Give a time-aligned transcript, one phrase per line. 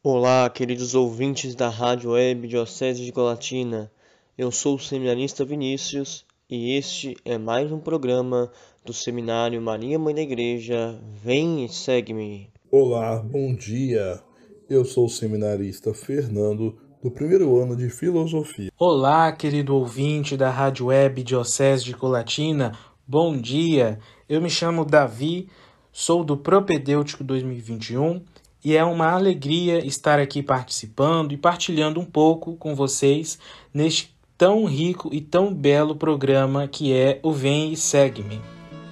[0.00, 3.90] Olá, queridos ouvintes da Rádio Web Diocese de Colatina.
[4.38, 8.48] Eu sou o seminarista Vinícius e este é mais um programa
[8.84, 10.96] do Seminário Maria Mãe da Igreja.
[11.20, 12.48] Vem e segue-me.
[12.70, 14.22] Olá, bom dia.
[14.70, 18.70] Eu sou o seminarista Fernando, do primeiro ano de Filosofia.
[18.78, 22.70] Olá, querido ouvinte da Rádio Web Diocese de Colatina.
[23.04, 23.98] Bom dia.
[24.28, 25.48] Eu me chamo Davi,
[25.90, 28.22] sou do Propedêutico 2021
[28.64, 33.38] e é uma alegria estar aqui participando e partilhando um pouco com vocês
[33.72, 38.40] neste tão rico e tão belo programa que é o Vem e Segue-me.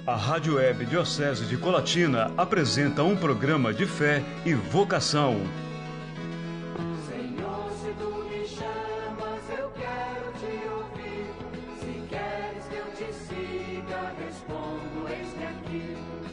[0.05, 5.35] A Rádio Web Diocese de Colatina apresenta um programa de fé e vocação.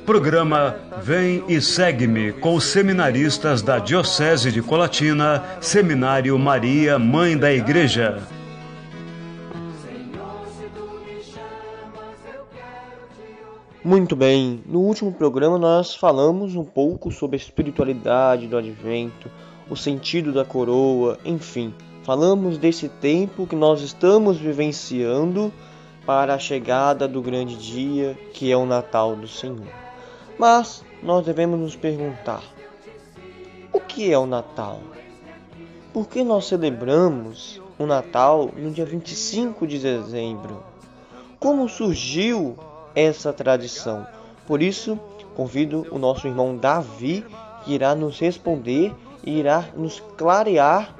[0.04, 7.50] Programa Vem e Segue-me com os seminaristas da Diocese de Colatina, Seminário Maria, Mãe da
[7.50, 8.22] Igreja.
[13.82, 19.30] Muito bem, no último programa nós falamos um pouco sobre a espiritualidade do advento,
[19.70, 25.50] o sentido da coroa, enfim, falamos desse tempo que nós estamos vivenciando
[26.04, 29.83] para a chegada do grande dia que é o Natal do Senhor.
[30.38, 32.42] Mas nós devemos nos perguntar:
[33.72, 34.80] o que é o Natal?
[35.92, 40.62] Por que nós celebramos o Natal no dia 25 de dezembro?
[41.38, 42.56] Como surgiu
[42.94, 44.06] essa tradição?
[44.46, 44.98] Por isso,
[45.36, 47.24] convido o nosso irmão Davi,
[47.64, 50.94] que irá nos responder e irá nos clarear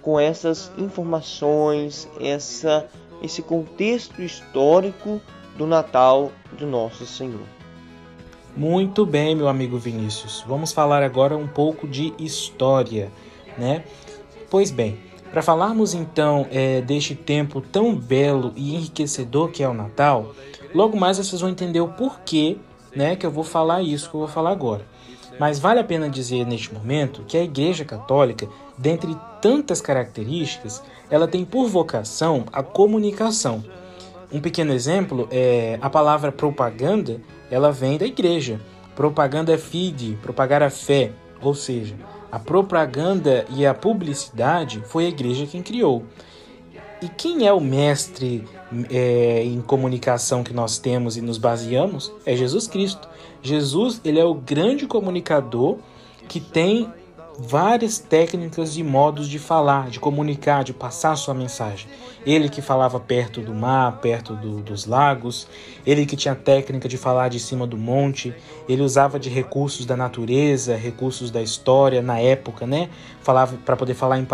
[0.00, 2.86] com essas informações, essa,
[3.22, 5.20] esse contexto histórico
[5.56, 7.55] do Natal do nosso Senhor.
[8.56, 10.42] Muito bem, meu amigo Vinícius.
[10.48, 13.12] Vamos falar agora um pouco de história,
[13.58, 13.84] né?
[14.48, 14.98] Pois bem,
[15.30, 20.32] para falarmos então é, deste tempo tão belo e enriquecedor que é o Natal,
[20.74, 22.56] logo mais vocês vão entender o porquê,
[22.94, 24.86] né, que eu vou falar isso que eu vou falar agora.
[25.38, 28.48] Mas vale a pena dizer neste momento que a Igreja Católica,
[28.78, 33.62] dentre tantas características, ela tem por vocação a comunicação.
[34.32, 37.20] Um pequeno exemplo é a palavra propaganda,
[37.50, 38.60] ela vem da igreja.
[38.94, 41.94] Propaganda é fide, propagar a fé, ou seja,
[42.30, 46.04] a propaganda e a publicidade foi a igreja quem criou.
[47.00, 48.44] E quem é o mestre
[48.90, 52.10] é, em comunicação que nós temos e nos baseamos?
[52.24, 53.06] É Jesus Cristo.
[53.42, 55.76] Jesus ele é o grande comunicador
[56.26, 56.90] que tem
[57.38, 61.88] várias técnicas e modos de falar, de comunicar, de passar sua mensagem.
[62.24, 65.46] Ele que falava perto do mar, perto do, dos lagos,
[65.86, 68.34] ele que tinha técnica de falar de cima do monte,
[68.68, 72.88] ele usava de recursos da natureza, recursos da história na época, né?
[73.22, 74.26] Falava para poder falar em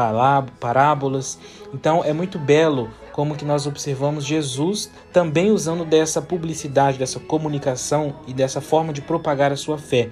[0.58, 1.38] parábolas.
[1.74, 8.14] Então é muito belo como que nós observamos Jesus também usando dessa publicidade, dessa comunicação
[8.26, 10.10] e dessa forma de propagar a sua fé.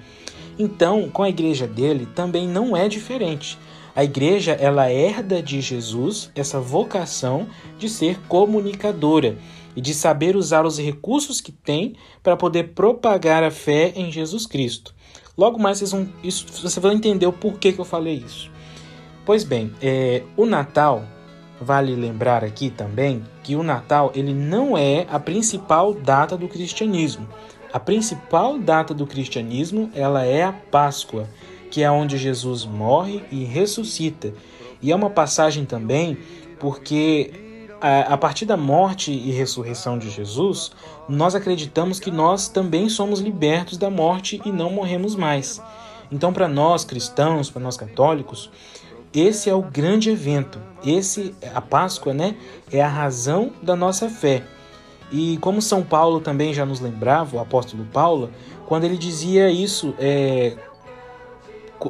[0.57, 3.57] Então, com a igreja dele também não é diferente.
[3.95, 7.47] A igreja ela herda de Jesus essa vocação
[7.77, 9.37] de ser comunicadora
[9.75, 14.45] e de saber usar os recursos que tem para poder propagar a fé em Jesus
[14.45, 14.93] Cristo.
[15.37, 18.49] Logo mais vocês vão, isso, você vai entender o porquê que eu falei isso.
[19.25, 21.05] Pois bem, é, o Natal
[21.59, 27.27] vale lembrar aqui também que o Natal ele não é a principal data do cristianismo.
[27.73, 31.27] A principal data do cristianismo ela é a Páscoa,
[31.69, 34.33] que é onde Jesus morre e ressuscita.
[34.81, 36.17] E é uma passagem também
[36.59, 37.31] porque
[37.81, 40.71] a partir da morte e ressurreição de Jesus,
[41.09, 45.59] nós acreditamos que nós também somos libertos da morte e não morremos mais.
[46.11, 48.51] Então, para nós cristãos, para nós católicos,
[49.11, 50.59] esse é o grande evento.
[50.85, 52.35] Esse a Páscoa, né,
[52.71, 54.43] é a razão da nossa fé.
[55.11, 58.29] E como São Paulo também já nos lembrava, o apóstolo Paulo,
[58.65, 60.55] quando ele dizia isso, é,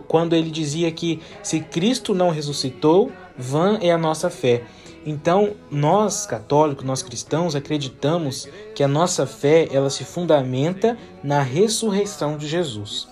[0.08, 4.64] quando ele dizia que se Cristo não ressuscitou, vã é a nossa fé.
[5.06, 12.38] Então, nós católicos, nós cristãos, acreditamos que a nossa fé ela se fundamenta na ressurreição
[12.38, 13.08] de Jesus.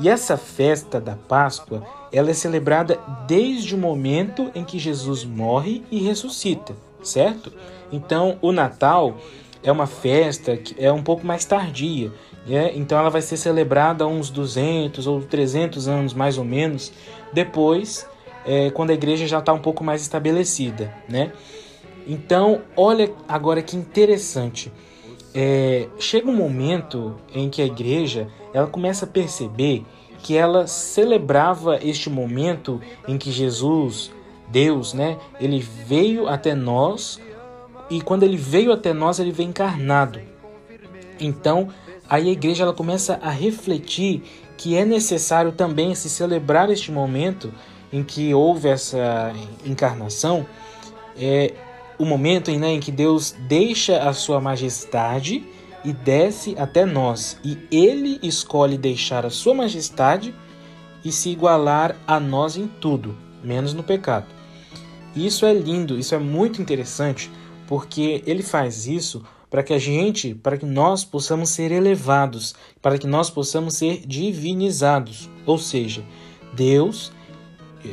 [0.00, 1.82] E essa festa da Páscoa,
[2.12, 6.76] ela é celebrada desde o momento em que Jesus morre e ressuscita,
[7.06, 7.52] certo?
[7.90, 9.16] Então, o Natal
[9.62, 12.12] é uma festa que é um pouco mais tardia,
[12.46, 12.72] né?
[12.74, 16.92] Então ela vai ser celebrada uns 200 ou 300 anos mais ou menos
[17.32, 18.06] depois
[18.46, 21.32] é, quando a igreja já está um pouco mais estabelecida, né?
[22.06, 24.72] Então, olha agora que interessante.
[25.34, 29.84] É, chega um momento em que a igreja ela começa a perceber
[30.22, 34.12] que ela celebrava este momento em que Jesus,
[34.48, 37.20] Deus, né, ele veio até nós
[37.88, 40.20] e quando ele veio até nós, ele veio encarnado.
[41.20, 41.68] Então,
[42.08, 44.22] aí a igreja ela começa a refletir
[44.56, 47.52] que é necessário também se celebrar este momento
[47.92, 49.32] em que houve essa
[49.64, 50.46] encarnação,
[51.18, 51.52] é
[51.98, 55.44] o momento né, em que Deus deixa a sua majestade
[55.84, 60.34] e desce até nós, e ele escolhe deixar a sua majestade
[61.04, 64.26] e se igualar a nós em tudo, menos no pecado.
[65.16, 67.30] Isso é lindo, isso é muito interessante,
[67.66, 72.98] porque ele faz isso para que a gente, para que nós possamos ser elevados, para
[72.98, 75.30] que nós possamos ser divinizados.
[75.46, 76.04] Ou seja,
[76.52, 77.10] Deus,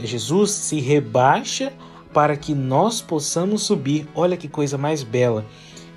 [0.04, 1.72] Jesus se rebaixa
[2.14, 4.08] para que nós possamos subir.
[4.14, 5.46] Olha que coisa mais bela.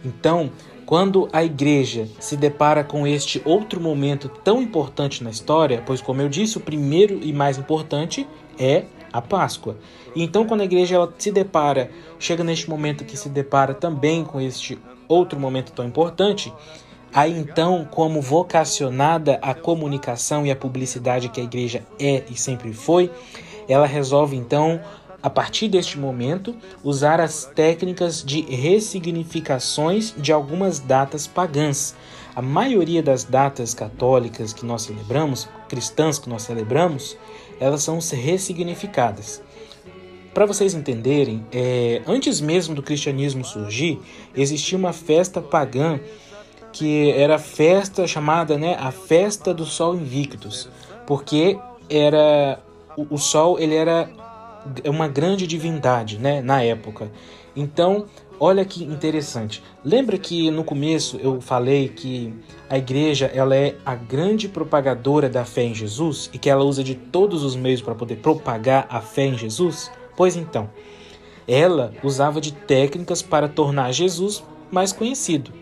[0.04, 0.52] Então,
[0.84, 6.22] quando a igreja se depara com este outro momento tão importante na história, pois como
[6.22, 8.26] eu disse, o primeiro e mais importante
[8.56, 8.84] é
[9.16, 9.76] a Páscoa.
[10.14, 14.24] E então quando a igreja ela se depara, chega neste momento que se depara também
[14.24, 14.78] com este
[15.08, 16.52] outro momento tão importante,
[17.12, 22.72] aí então, como vocacionada à comunicação e à publicidade que a igreja é e sempre
[22.72, 23.10] foi,
[23.68, 24.80] ela resolve então
[25.22, 26.54] a partir deste momento,
[26.84, 31.96] usar as técnicas de ressignificações de algumas datas pagãs.
[32.34, 37.16] A maioria das datas católicas que nós celebramos, cristãs que nós celebramos,
[37.60, 39.42] elas são ressignificadas.
[40.34, 43.98] Para vocês entenderem, é, antes mesmo do cristianismo surgir,
[44.36, 45.98] existia uma festa pagã
[46.72, 50.68] que era a festa chamada né, a festa do Sol Invictus,
[51.06, 51.58] porque
[51.88, 52.60] era
[52.96, 54.10] o, o Sol ele era
[54.84, 57.10] uma grande divindade, né, na época.
[57.54, 58.04] Então,
[58.38, 59.62] olha que interessante.
[59.84, 62.34] Lembra que no começo eu falei que
[62.68, 66.82] a igreja ela é a grande propagadora da fé em Jesus e que ela usa
[66.82, 69.90] de todos os meios para poder propagar a fé em Jesus?
[70.16, 70.70] Pois então,
[71.46, 75.52] ela usava de técnicas para tornar Jesus mais conhecido.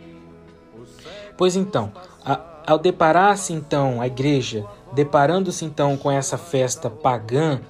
[1.37, 1.93] Pois então,
[2.25, 7.61] a, ao deparar-se então a igreja, deparando-se então com essa festa pagã,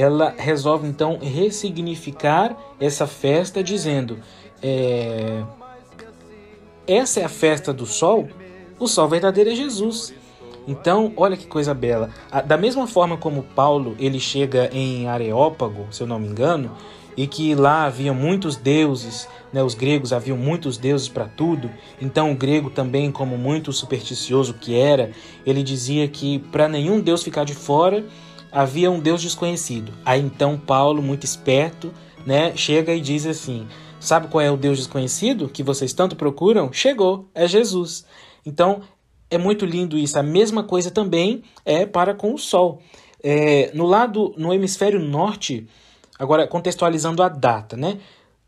[0.00, 4.18] ela resolve então ressignificar essa festa, dizendo:
[4.62, 5.42] é,
[6.86, 8.28] essa é a festa do sol,
[8.78, 10.14] o sol verdadeiro é Jesus.
[10.66, 12.10] Então, olha que coisa bela.
[12.46, 16.70] Da mesma forma como Paulo ele chega em Areópago, se eu não me engano,
[17.16, 21.70] e que lá havia muitos deuses, né, os gregos haviam muitos deuses para tudo.
[22.00, 25.10] Então, o grego também, como muito supersticioso que era,
[25.44, 28.04] ele dizia que para nenhum deus ficar de fora,
[28.52, 29.92] havia um Deus desconhecido.
[30.04, 31.92] Aí então Paulo, muito esperto,
[32.26, 33.66] né, chega e diz assim:
[34.00, 36.72] Sabe qual é o Deus desconhecido que vocês tanto procuram?
[36.72, 38.06] Chegou, é Jesus.
[38.44, 38.82] Então
[39.30, 40.18] é muito lindo isso.
[40.18, 42.82] A mesma coisa também é para com o Sol.
[43.22, 45.68] É, no lado, no hemisfério norte,
[46.18, 47.98] agora contextualizando a data, né?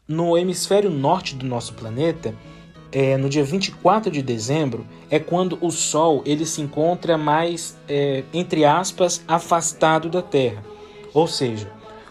[0.09, 2.35] No hemisfério norte do nosso planeta,
[2.93, 8.23] é, no dia 24 de dezembro, é quando o Sol ele se encontra mais, é,
[8.33, 10.63] entre aspas, afastado da Terra.
[11.15, 11.71] Ou seja,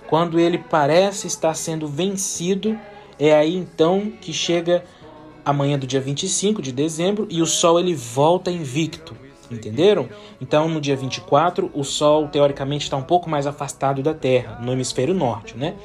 [0.09, 2.77] quando ele parece estar sendo vencido,
[3.19, 4.83] é aí então que chega
[5.45, 9.15] amanhã do dia 25 de dezembro e o Sol ele volta invicto.
[9.49, 10.07] Entenderam?
[10.39, 14.71] Então, no dia 24, o Sol teoricamente está um pouco mais afastado da Terra, no
[14.71, 15.75] hemisfério norte, né?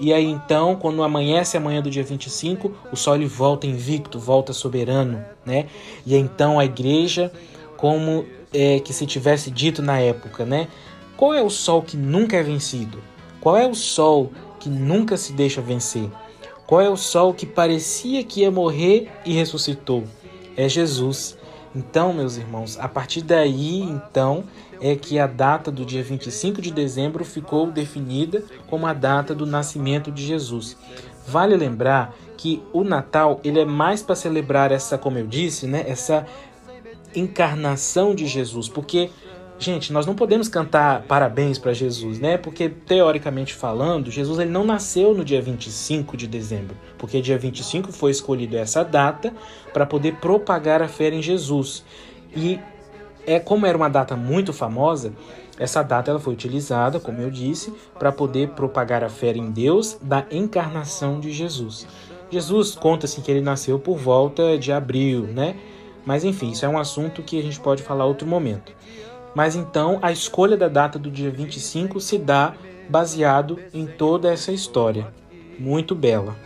[0.00, 4.52] E aí então, quando amanhece amanhã do dia 25, o sol ele volta invicto, volta
[4.52, 5.66] soberano, né?
[6.04, 7.32] E então a igreja,
[7.76, 10.68] como é, que se tivesse dito na época, né?
[11.16, 12.98] Qual é o sol que nunca é vencido?
[13.40, 16.10] Qual é o sol que nunca se deixa vencer?
[16.66, 20.04] Qual é o sol que parecia que ia morrer e ressuscitou?
[20.56, 21.36] É Jesus.
[21.74, 24.44] Então, meus irmãos, a partir daí, então,
[24.80, 29.46] é que a data do dia 25 de dezembro ficou definida como a data do
[29.46, 30.76] nascimento de Jesus.
[31.26, 35.84] Vale lembrar que o Natal ele é mais para celebrar essa, como eu disse, né,
[35.86, 36.26] essa
[37.14, 39.10] encarnação de Jesus, porque
[39.58, 42.36] gente, nós não podemos cantar parabéns para Jesus, né?
[42.36, 47.92] Porque teoricamente falando, Jesus ele não nasceu no dia 25 de dezembro, porque dia 25
[47.92, 49.32] foi escolhido essa data
[49.72, 51.84] para poder propagar a fé em Jesus.
[52.36, 52.58] E
[53.26, 55.12] é como era uma data muito famosa,
[55.58, 59.96] essa data ela foi utilizada, como eu disse, para poder propagar a fé em Deus
[60.02, 61.86] da encarnação de Jesus.
[62.30, 65.56] Jesus conta-se que ele nasceu por volta de abril, né?
[66.04, 68.72] Mas enfim, isso é um assunto que a gente pode falar outro momento.
[69.34, 72.54] Mas então a escolha da data do dia 25 se dá
[72.88, 75.06] baseado em toda essa história.
[75.58, 76.36] Muito bela.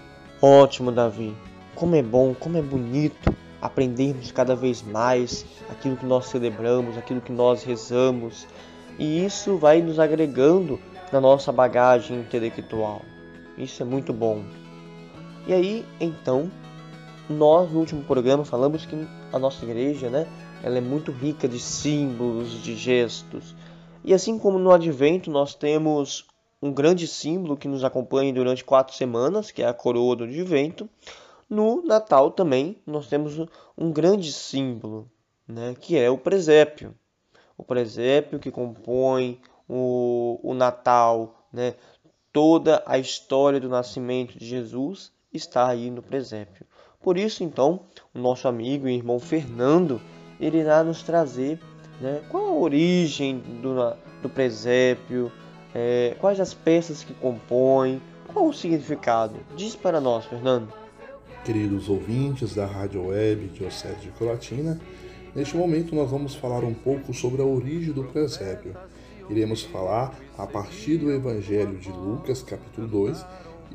[0.41, 1.35] Ótimo, Davi.
[1.75, 7.21] Como é bom, como é bonito aprendermos cada vez mais aquilo que nós celebramos, aquilo
[7.21, 8.47] que nós rezamos,
[8.99, 10.79] e isso vai nos agregando
[11.12, 13.03] na nossa bagagem intelectual.
[13.57, 14.45] Isso é muito bom.
[15.47, 16.50] E aí, então,
[17.29, 18.97] nós no último programa falamos que
[19.33, 20.27] a nossa igreja, né,
[20.62, 23.55] ela é muito rica de símbolos, de gestos.
[24.05, 26.27] E assim como no advento nós temos
[26.61, 30.88] um grande símbolo que nos acompanha durante quatro semanas, que é a coroa do advento,
[31.49, 33.38] no Natal também nós temos
[33.76, 35.11] um grande símbolo,
[35.47, 36.95] né, que é o presépio.
[37.57, 41.75] O presépio que compõe o, o Natal, né,
[42.33, 46.67] toda a história do nascimento de Jesus está aí no presépio.
[47.00, 47.81] Por isso, então,
[48.14, 50.00] o nosso amigo e irmão Fernando
[50.40, 51.59] ele irá nos trazer
[52.00, 53.75] né, qual a origem do,
[54.23, 55.33] do presépio,
[55.75, 58.00] é, quais as peças que compõem,
[58.33, 59.35] qual o significado.
[59.57, 60.73] Diz para nós, Fernando.
[61.49, 64.78] Queridos ouvintes da Rádio Web Diocese de Colatina,
[65.35, 68.76] neste momento nós vamos falar um pouco sobre a origem do presépio.
[69.31, 73.25] Iremos falar a partir do Evangelho de Lucas, capítulo 2,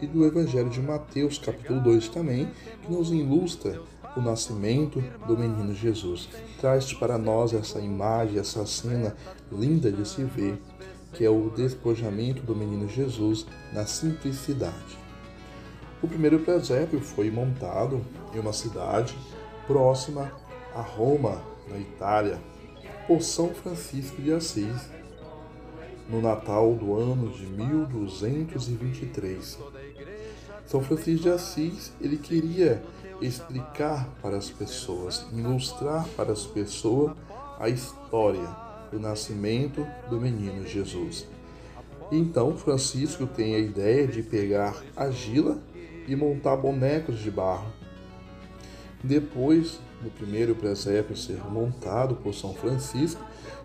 [0.04, 2.48] e do Evangelho de Mateus, capítulo 2 também,
[2.84, 3.82] que nos ilustra
[4.16, 6.30] o nascimento do menino Jesus.
[6.62, 9.16] Traz para nós essa imagem, essa cena
[9.52, 10.62] linda de se ver,
[11.12, 15.03] que é o despojamento do menino Jesus na simplicidade.
[16.04, 18.02] O primeiro presépio foi montado
[18.36, 19.18] em uma cidade
[19.66, 20.30] próxima
[20.76, 22.42] a Roma, na Itália,
[23.08, 24.90] por São Francisco de Assis,
[26.10, 29.58] no Natal do ano de 1223.
[30.66, 32.84] São Francisco de Assis, ele queria
[33.22, 37.16] explicar para as pessoas, ilustrar para as pessoas
[37.58, 38.50] a história
[38.92, 41.26] do nascimento do menino Jesus.
[42.12, 45.58] Então Francisco tem a ideia de pegar argila
[46.08, 47.72] e montar bonecos de barro.
[49.04, 53.24] Depois do primeiro presépio ser montado por São Francisco,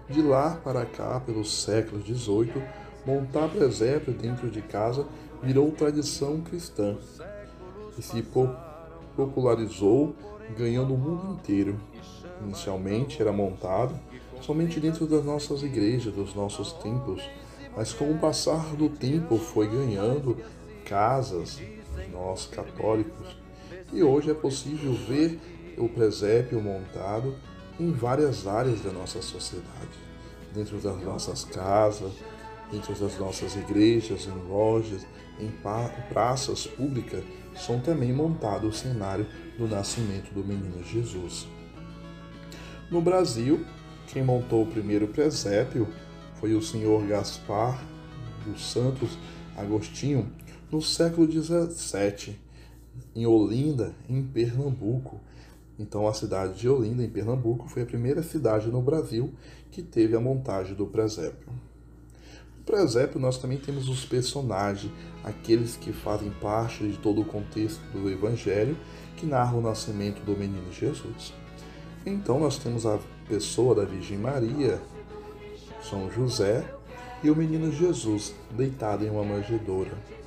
[0.08, 2.62] de lá para cá, pelos séculos XVIII,
[3.06, 5.06] montar presépio dentro de casa
[5.42, 6.96] virou tradição cristã
[7.96, 8.24] e se
[9.16, 10.14] popularizou,
[10.56, 11.78] ganhando o mundo inteiro.
[12.42, 13.94] Inicialmente era montado
[14.40, 17.22] somente dentro das nossas igrejas, dos nossos templos,
[17.76, 20.36] mas com o passar do tempo foi ganhando
[20.84, 21.60] casas,
[22.06, 23.36] nós católicos,
[23.92, 25.40] e hoje é possível ver
[25.76, 27.34] o presépio montado
[27.78, 29.98] em várias áreas da nossa sociedade,
[30.52, 32.12] dentro das nossas casas,
[32.70, 35.06] dentro das nossas igrejas, em lojas,
[35.38, 35.50] em
[36.08, 37.22] praças públicas,
[37.54, 39.26] são também montados o cenário
[39.56, 41.46] do nascimento do menino Jesus.
[42.90, 43.64] No Brasil,
[44.06, 45.88] quem montou o primeiro presépio
[46.40, 47.82] foi o senhor Gaspar
[48.46, 49.18] dos Santos
[49.56, 50.30] Agostinho,
[50.70, 52.36] no século XVII,
[53.14, 55.20] em Olinda, em Pernambuco.
[55.78, 59.32] Então, a cidade de Olinda, em Pernambuco, foi a primeira cidade no Brasil
[59.70, 61.48] que teve a montagem do presépio.
[62.58, 64.92] No presépio, nós também temos os personagens,
[65.24, 68.76] aqueles que fazem parte de todo o contexto do Evangelho
[69.16, 71.32] que narra o nascimento do menino Jesus.
[72.04, 74.80] Então, nós temos a pessoa da Virgem Maria,
[75.82, 76.64] São José
[77.22, 80.17] e o menino Jesus deitado em uma manjedoura.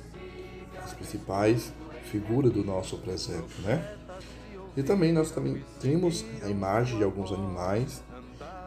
[0.92, 1.72] As principais
[2.10, 3.96] figuras do nosso presépio, né?
[4.76, 8.02] E também nós também temos a imagem de alguns animais,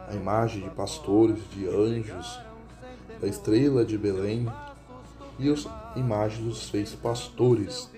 [0.08, 2.40] a imagem de pastores, de anjos,
[3.20, 4.46] da estrela de Belém
[5.38, 7.88] e a imagem dos seis pastores,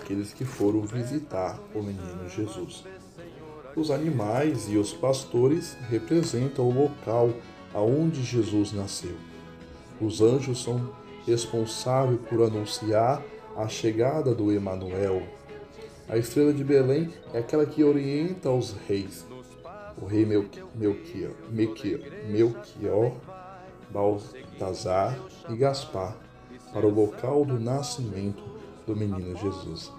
[0.00, 2.84] aqueles que foram visitar o menino Jesus.
[3.74, 7.30] Os animais e os pastores representam o local
[7.72, 9.16] aonde Jesus nasceu.
[10.00, 10.90] Os anjos são
[11.26, 13.22] responsáveis por anunciar
[13.58, 15.20] a chegada do Emanuel,
[16.08, 19.26] a estrela de Belém é aquela que orienta os reis.
[20.00, 20.68] O rei Melchior,
[21.50, 23.12] Melchior, Melchior
[23.90, 25.18] Baltazar
[25.50, 26.16] e Gaspar
[26.72, 28.44] para o local do nascimento
[28.86, 29.90] do menino Jesus.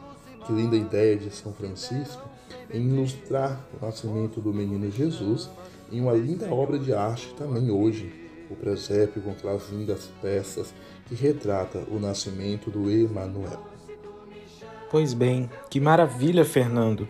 [0.45, 2.29] Que linda ideia de São Francisco
[2.73, 5.49] em ilustrar o nascimento do menino Jesus
[5.91, 10.73] em uma linda obra de arte também hoje, o presépio com aquelas lindas peças
[11.09, 13.59] que retrata o nascimento do Emanuel.
[14.91, 17.07] Pois bem, que maravilha, Fernando.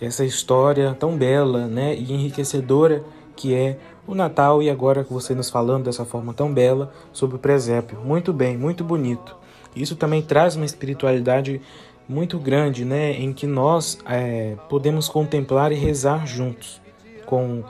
[0.00, 3.04] Essa história tão bela, né, e enriquecedora
[3.36, 7.38] que é o Natal e agora você nos falando dessa forma tão bela sobre o
[7.38, 7.98] presépio.
[7.98, 9.36] Muito bem, muito bonito.
[9.74, 11.60] Isso também traz uma espiritualidade
[12.08, 16.80] muito grande, né, em que nós é, podemos contemplar e rezar juntos,
[17.26, 17.64] com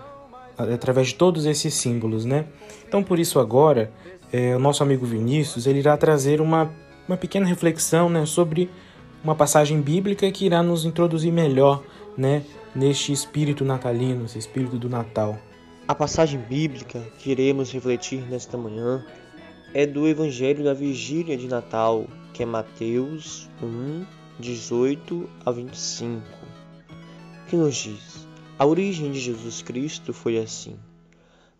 [0.57, 2.47] através de todos esses símbolos, né.
[2.87, 3.91] Então, por isso agora,
[4.33, 6.73] é, o nosso amigo Vinícius ele irá trazer uma,
[7.07, 8.71] uma pequena reflexão, né, sobre
[9.23, 11.83] uma passagem bíblica que irá nos introduzir melhor
[12.17, 12.43] né,
[12.75, 15.39] neste espírito natalino, esse espírito do Natal.
[15.87, 19.05] A passagem bíblica que iremos refletir nesta manhã
[19.75, 24.05] é do Evangelho da Vigília de Natal, que é Mateus 1,
[24.39, 26.23] 18 a 25,
[27.49, 28.27] que nos diz:
[28.59, 30.77] A origem de Jesus Cristo foi assim.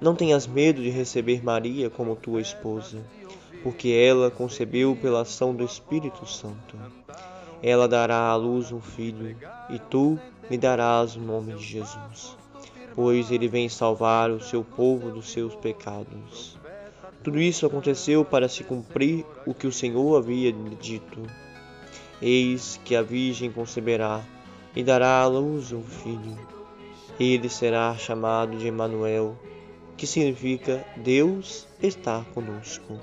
[0.00, 2.98] não tenhas medo de receber Maria como tua esposa,
[3.62, 6.76] porque ela concebeu pela ação do Espírito Santo.
[7.62, 9.36] Ela dará à luz um filho,
[9.68, 10.18] e tu
[10.50, 12.36] lhe darás o nome de Jesus,
[12.94, 16.58] pois ele vem salvar o seu povo dos seus pecados.
[17.22, 21.20] Tudo isso aconteceu para se cumprir o que o Senhor havia dito.
[22.22, 24.22] Eis que a Virgem conceberá
[24.74, 26.38] e dará à luz um filho.
[27.18, 29.36] Ele será chamado de Emanuel,
[30.00, 32.98] que significa Deus está conosco.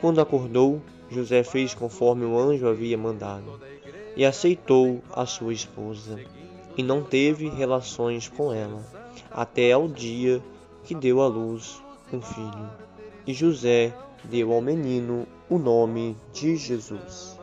[0.00, 3.60] Quando acordou, José fez conforme o anjo havia mandado
[4.16, 6.18] e aceitou a sua esposa
[6.76, 8.84] e não teve relações com ela
[9.30, 10.42] até ao dia
[10.82, 11.80] que deu à luz
[12.12, 12.70] um filho.
[13.24, 17.38] E José deu ao menino o nome de Jesus.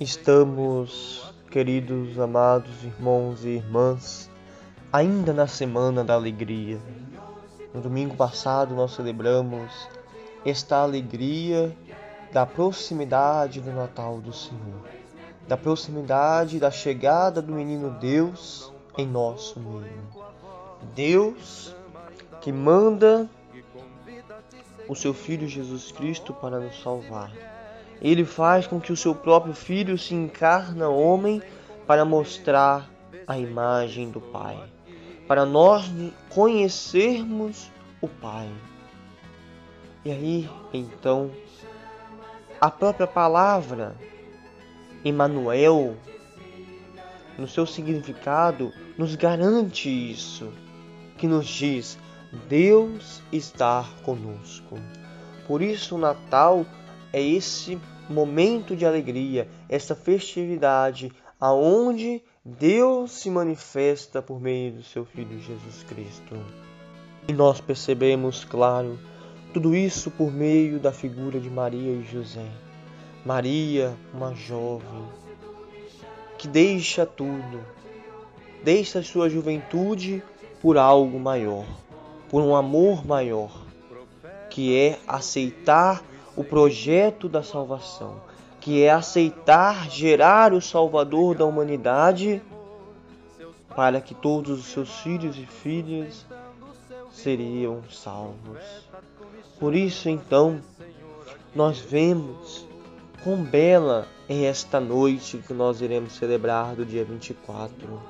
[0.00, 4.30] Estamos, queridos amados irmãos e irmãs,
[4.90, 6.80] ainda na semana da alegria.
[7.72, 9.88] No domingo passado nós celebramos
[10.44, 11.76] esta alegria
[12.32, 14.88] da proximidade do Natal do Senhor,
[15.46, 20.02] da proximidade da chegada do menino Deus em nosso meio.
[20.94, 21.74] Deus
[22.40, 23.28] que manda
[24.88, 27.30] o seu filho Jesus Cristo para nos salvar.
[28.00, 31.42] Ele faz com que o seu próprio filho se encarna homem
[31.86, 32.88] para mostrar
[33.26, 34.58] a imagem do Pai,
[35.30, 35.88] para nós
[36.28, 38.50] conhecermos o Pai.
[40.04, 41.30] E aí, então,
[42.60, 43.94] a própria palavra
[45.04, 45.96] Emmanuel,
[47.38, 50.52] no seu significado, nos garante isso,
[51.16, 51.96] que nos diz
[52.48, 54.76] Deus está conosco.
[55.46, 56.66] Por isso, o Natal
[57.12, 65.04] é esse momento de alegria, essa festividade aonde Deus se manifesta por meio do seu
[65.04, 66.34] Filho Jesus Cristo.
[67.28, 68.98] E nós percebemos, claro,
[69.52, 72.48] tudo isso por meio da figura de Maria e José.
[73.26, 75.04] Maria, uma jovem
[76.38, 77.60] que deixa tudo,
[78.64, 80.22] deixa sua juventude
[80.62, 81.66] por algo maior,
[82.30, 83.66] por um amor maior,
[84.48, 86.02] que é aceitar
[86.34, 88.18] o projeto da salvação,
[88.60, 92.42] que é aceitar gerar o Salvador da humanidade
[93.74, 96.26] para que todos os seus filhos e filhas
[97.10, 98.58] seriam salvos.
[99.58, 100.60] Por isso, então,
[101.54, 102.66] nós vemos
[103.22, 108.00] quão bela é esta noite que nós iremos celebrar do dia 24.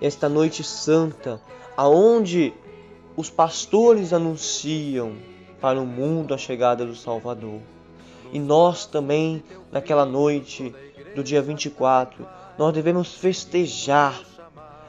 [0.00, 1.40] Esta noite santa,
[1.76, 2.52] aonde
[3.16, 5.16] os pastores anunciam
[5.60, 7.60] para o mundo a chegada do Salvador.
[8.32, 10.74] E nós também, naquela noite
[11.14, 12.26] do dia 24,
[12.58, 14.20] nós devemos festejar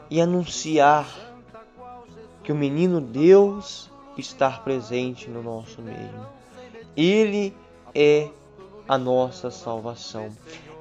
[0.10, 1.08] e anunciar
[2.43, 6.27] que o menino Deus está presente no nosso meio.
[6.95, 7.53] Ele
[7.93, 8.29] é
[8.88, 10.29] a nossa salvação.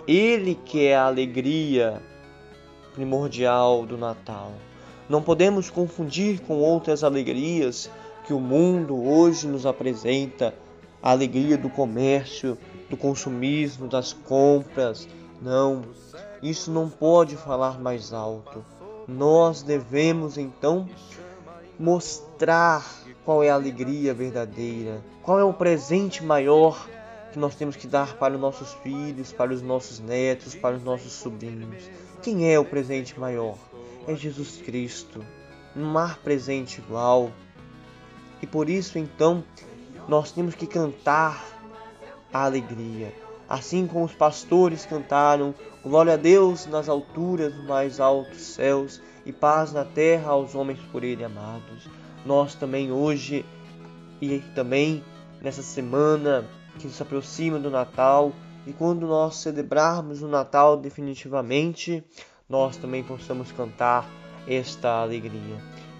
[0.07, 2.03] Ele que é a alegria
[2.94, 4.53] primordial do Natal.
[5.09, 7.90] Não podemos confundir com outras alegrias
[8.27, 10.55] que o mundo hoje nos apresenta,
[11.03, 12.57] a alegria do comércio,
[12.88, 15.09] do consumismo, das compras.
[15.41, 15.83] Não,
[16.43, 18.65] isso não pode falar mais alto.
[19.09, 20.88] Nós devemos então
[21.79, 22.87] mostrar
[23.25, 26.87] qual é a alegria verdadeira, qual é o presente maior
[27.33, 30.85] que nós temos que dar para os nossos filhos, para os nossos netos, para os
[30.85, 31.91] nossos sobrinhos.
[32.23, 33.57] Quem é o presente maior?
[34.07, 35.25] É Jesus Cristo.
[35.75, 37.33] Não há presente igual.
[38.43, 39.43] E por isso, então,
[40.09, 41.45] nós temos que cantar
[42.33, 43.12] a alegria.
[43.49, 49.33] Assim como os pastores cantaram, glória a Deus nas alturas, nos mais altos céus, e
[49.33, 51.88] paz na terra aos homens por ele amados.
[52.25, 53.45] Nós também hoje
[54.21, 55.05] e também
[55.41, 56.45] nessa semana
[56.79, 58.33] que se aproxima do Natal,
[58.67, 62.03] e quando nós celebrarmos o Natal definitivamente,
[62.49, 64.09] nós também possamos cantar
[64.47, 65.57] esta alegria.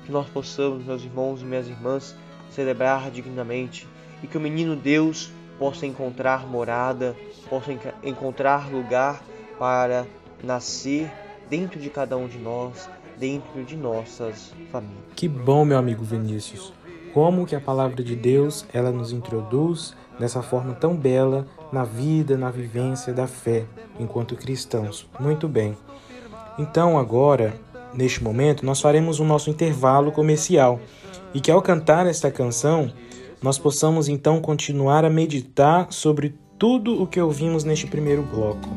[0.07, 2.15] Que nós possamos, meus irmãos e minhas irmãs,
[2.51, 3.87] celebrar dignamente
[4.23, 7.17] e que o menino Deus possa encontrar morada,
[7.49, 9.23] possa encontrar lugar
[9.59, 10.07] para
[10.43, 11.11] nascer
[11.49, 15.05] dentro de cada um de nós, dentro de nossas famílias.
[15.15, 16.73] Que bom, meu amigo Vinícius.
[17.13, 22.37] Como que a palavra de Deus, ela nos introduz dessa forma tão bela na vida,
[22.37, 23.67] na vivência da fé
[24.01, 25.07] enquanto cristãos.
[25.21, 25.77] Muito bem.
[26.59, 27.55] Então, agora,
[27.95, 30.81] neste momento, nós faremos o nosso intervalo comercial
[31.35, 32.93] e que ao cantar esta canção,
[33.43, 38.69] nós possamos então continuar a meditar sobre tudo o que ouvimos neste primeiro bloco.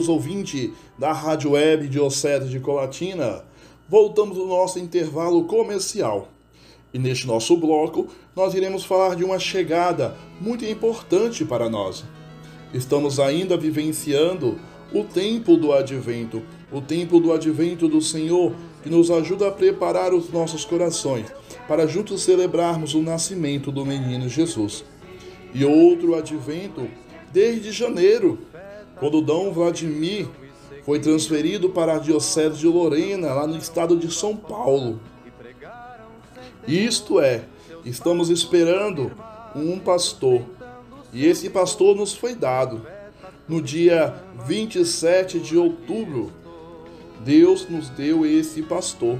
[0.00, 3.44] Queridos ouvintes da Rádio Web Diocese de Colatina.
[3.86, 6.28] Voltamos ao nosso intervalo comercial.
[6.92, 12.02] E neste nosso bloco, nós iremos falar de uma chegada muito importante para nós.
[12.72, 14.58] Estamos ainda vivenciando
[14.90, 20.14] o tempo do advento, o tempo do advento do Senhor, que nos ajuda a preparar
[20.14, 21.26] os nossos corações
[21.68, 24.82] para juntos celebrarmos o nascimento do menino Jesus.
[25.52, 26.88] E outro advento
[27.32, 28.38] desde janeiro,
[29.00, 30.28] quando Dom Vladimir
[30.84, 35.00] foi transferido para a Diocese de Lorena, lá no estado de São Paulo.
[36.68, 37.44] Isto é,
[37.84, 39.10] estamos esperando
[39.56, 40.42] um pastor.
[41.12, 42.86] E esse pastor nos foi dado.
[43.48, 44.14] No dia
[44.46, 46.30] 27 de outubro,
[47.24, 49.18] Deus nos deu esse pastor,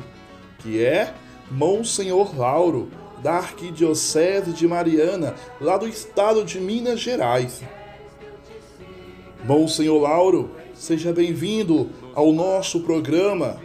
[0.61, 1.15] que é
[1.51, 2.89] Monsenhor Lauro,
[3.23, 7.63] da Arquidiocese de Mariana, lá do estado de Minas Gerais.
[9.51, 13.61] Monsenhor Lauro, seja bem-vindo ao nosso programa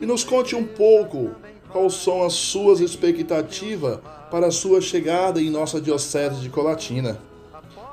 [0.00, 1.32] e nos conte um pouco
[1.68, 3.98] quais são as suas expectativas
[4.30, 7.20] para a sua chegada em nossa Diocese de Colatina.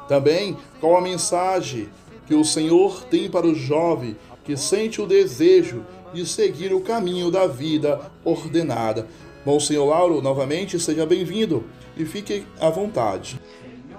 [0.08, 1.90] Também qual a mensagem
[2.26, 7.30] que o Senhor tem para o jovem que sente o desejo de seguir o caminho
[7.30, 9.06] da vida ordenada.
[9.46, 11.66] Monsenhor Lauro, novamente, seja bem-vindo
[11.98, 13.38] e fique à vontade.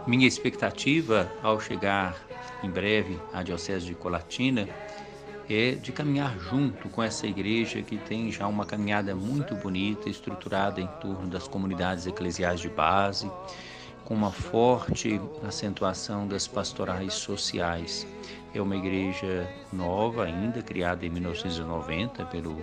[0.07, 2.28] Minha expectativa ao chegar
[2.63, 4.69] em breve à Diocese de Colatina
[5.49, 10.81] é de caminhar junto com essa igreja que tem já uma caminhada muito bonita, estruturada
[10.81, 13.31] em torno das comunidades eclesiais de base,
[14.05, 18.07] com uma forte acentuação das pastorais sociais.
[18.55, 22.63] É uma igreja nova ainda, criada em 1990 pelo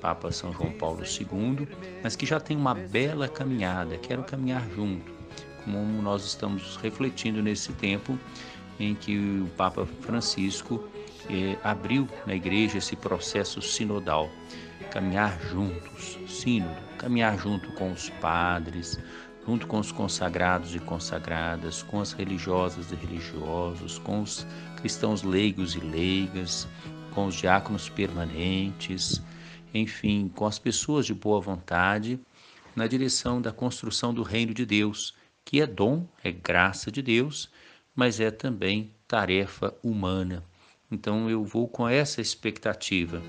[0.00, 1.68] Papa São João Paulo II,
[2.02, 3.96] mas que já tem uma bela caminhada.
[3.98, 5.12] Quero caminhar junto,
[5.64, 8.18] como nós estamos refletindo nesse tempo
[8.78, 10.82] em que o Papa Francisco
[11.28, 14.30] eh, abriu na igreja esse processo sinodal.
[14.90, 18.98] Caminhar juntos, sínodo, caminhar junto com os padres,
[19.46, 25.74] junto com os consagrados e consagradas, com as religiosas e religiosos, com os cristãos leigos
[25.74, 26.68] e leigas,
[27.14, 29.22] com os diáconos permanentes,
[29.72, 32.20] enfim, com as pessoas de boa vontade,
[32.74, 37.50] na direção da construção do reino de Deus, que é dom, é graça de Deus,
[37.94, 40.42] mas é também tarefa humana.
[40.90, 43.22] Então eu vou com essa expectativa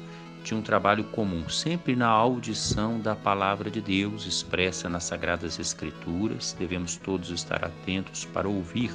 [0.43, 6.53] de um trabalho comum, sempre na audição da palavra de Deus expressa nas Sagradas Escrituras.
[6.59, 8.91] Devemos todos estar atentos para ouvir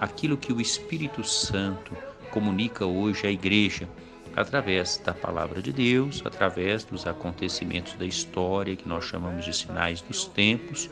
[0.00, 1.96] aquilo que o Espírito Santo
[2.32, 3.88] comunica hoje à Igreja,
[4.34, 10.00] através da palavra de Deus, através dos acontecimentos da história que nós chamamos de sinais
[10.00, 10.90] dos tempos,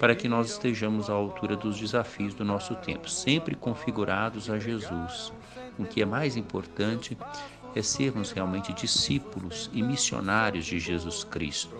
[0.00, 5.32] para que nós estejamos à altura dos desafios do nosso tempo, sempre configurados a Jesus
[5.80, 7.16] o que é mais importante
[7.74, 11.74] é sermos realmente discípulos e missionários de Jesus Cristo.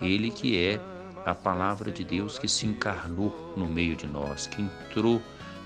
[0.00, 0.80] Ele que é
[1.24, 5.22] a palavra de Deus que se encarnou no meio de nós, que entrou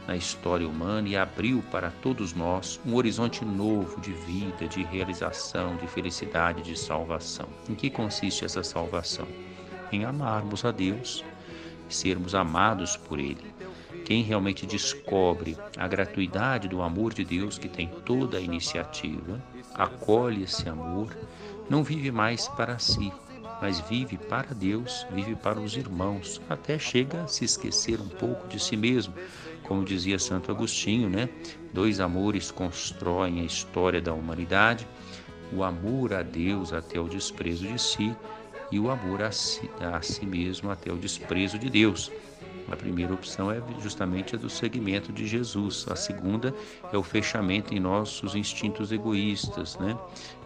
[0.06, 5.76] na história humana e abriu para todos nós um horizonte novo de vida, de realização,
[5.76, 7.48] de felicidade, de salvação.
[7.70, 9.28] Em que consiste essa salvação?
[9.92, 11.24] Em amarmos a Deus,
[11.92, 13.52] sermos amados por Ele
[14.04, 19.42] quem realmente descobre a gratuidade do amor de Deus, que tem toda a iniciativa,
[19.74, 21.16] acolhe esse amor,
[21.70, 23.12] não vive mais para si,
[23.60, 28.48] mas vive para Deus, vive para os irmãos, até chega a se esquecer um pouco
[28.48, 29.14] de si mesmo.
[29.62, 31.28] Como dizia Santo Agostinho, né?
[31.72, 34.86] Dois amores constroem a história da humanidade:
[35.52, 38.14] o amor a Deus até o desprezo de si
[38.72, 42.10] e o amor a si, a si mesmo até o desprezo de Deus.
[42.70, 45.86] A primeira opção é justamente a do segmento de Jesus.
[45.90, 46.54] A segunda
[46.90, 49.96] é o fechamento em nossos instintos egoístas, né?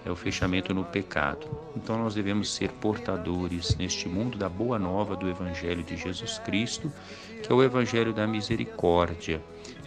[0.04, 1.46] É o fechamento no pecado.
[1.76, 6.92] Então nós devemos ser portadores neste mundo da boa nova do evangelho de Jesus Cristo,
[7.42, 9.40] que é o evangelho da misericórdia.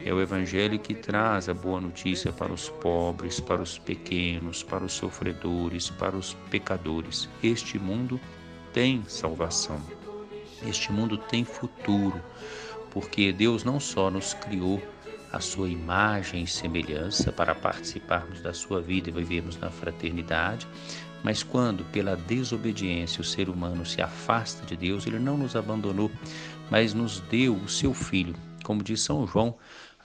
[0.05, 4.83] É o evangelho que traz a boa notícia para os pobres, para os pequenos, para
[4.83, 7.27] os sofredores, para os pecadores.
[7.43, 8.19] Este mundo
[8.73, 9.81] tem salvação.
[10.65, 12.21] Este mundo tem futuro,
[12.91, 14.81] porque Deus não só nos criou
[15.31, 20.67] a sua imagem e semelhança para participarmos da sua vida e vivermos na fraternidade,
[21.23, 26.09] mas quando, pela desobediência, o ser humano se afasta de Deus, ele não nos abandonou,
[26.71, 28.33] mas nos deu o seu Filho.
[28.63, 29.55] Como diz São João,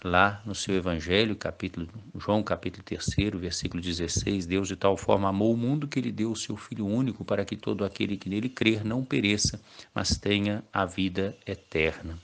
[0.04, 1.88] lá no seu Evangelho, capítulo,
[2.18, 6.30] João capítulo 3, versículo 16, Deus de tal forma amou o mundo que ele deu
[6.30, 9.58] o seu Filho único para que todo aquele que nele crer não pereça,
[9.94, 12.18] mas tenha a vida eterna.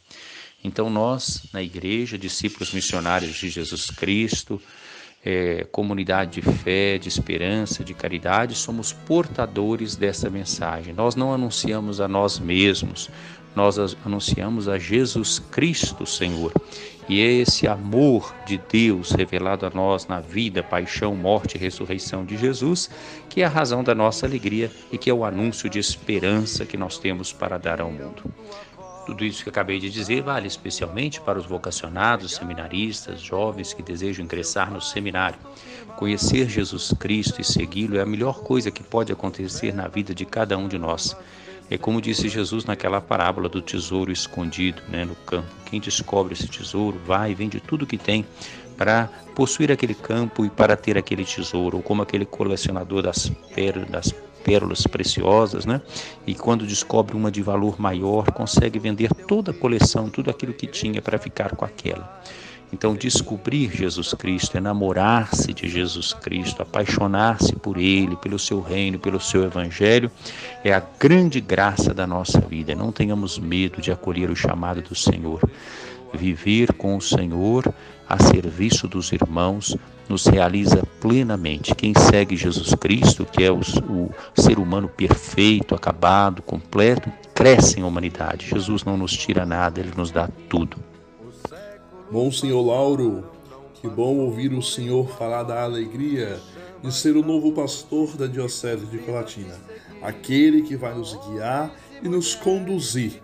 [0.63, 4.61] Então nós, na igreja, discípulos missionários de Jesus Cristo,
[5.25, 10.93] é, comunidade de fé, de esperança, de caridade, somos portadores dessa mensagem.
[10.93, 13.11] Nós não anunciamos a nós mesmos,
[13.55, 16.53] nós anunciamos a Jesus Cristo, Senhor.
[17.11, 22.37] E esse amor de Deus revelado a nós na vida, paixão, morte e ressurreição de
[22.37, 22.89] Jesus
[23.29, 26.77] que é a razão da nossa alegria e que é o anúncio de esperança que
[26.77, 28.33] nós temos para dar ao mundo.
[29.07, 34.25] Tudo isso que acabei de dizer vale especialmente para os vocacionados, seminaristas, jovens que desejam
[34.25, 35.41] ingressar no seminário.
[35.97, 40.25] Conhecer Jesus Cristo e segui-lo é a melhor coisa que pode acontecer na vida de
[40.25, 41.17] cada um de nós.
[41.71, 45.47] É como disse Jesus naquela parábola do tesouro escondido né, no campo.
[45.67, 48.27] Quem descobre esse tesouro vai e vende tudo que tem
[48.77, 53.31] para possuir aquele campo e para ter aquele tesouro, ou como aquele colecionador das,
[53.89, 55.81] das pérolas preciosas, né?
[56.27, 60.67] E quando descobre uma de valor maior, consegue vender toda a coleção, tudo aquilo que
[60.67, 62.21] tinha para ficar com aquela.
[62.73, 69.21] Então, descobrir Jesus Cristo, enamorar-se de Jesus Cristo, apaixonar-se por Ele, pelo seu reino, pelo
[69.21, 70.11] seu evangelho,
[70.63, 72.75] é a grande graça da nossa vida.
[72.75, 75.41] Não tenhamos medo de acolher o chamado do Senhor.
[76.15, 77.73] Viver com o Senhor
[78.09, 79.77] a serviço dos irmãos
[80.09, 81.75] nos realiza plenamente.
[81.75, 87.85] Quem segue Jesus Cristo, que é o, o ser humano perfeito, acabado, completo, cresce em
[87.85, 88.49] humanidade.
[88.49, 90.90] Jesus não nos tira nada, ele nos dá tudo.
[92.11, 93.25] Bom senhor Lauro,
[93.75, 96.41] que bom ouvir o senhor falar da alegria
[96.83, 99.57] de ser o novo pastor da Diocese de Colatina,
[100.03, 103.23] aquele que vai nos guiar e nos conduzir,